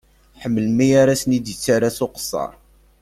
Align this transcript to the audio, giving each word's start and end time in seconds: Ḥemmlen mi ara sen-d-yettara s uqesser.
Ḥemmlen 0.41 0.71
mi 0.77 0.87
ara 1.01 1.19
sen-d-yettara 1.21 1.89
s 1.97 1.99
uqesser. 2.05 2.51